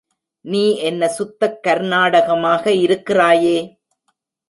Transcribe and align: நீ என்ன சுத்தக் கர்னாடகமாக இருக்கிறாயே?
நீ 0.45 0.63
என்ன 0.79 1.09
சுத்தக் 1.17 1.59
கர்னாடகமாக 1.67 2.65
இருக்கிறாயே? 2.79 3.57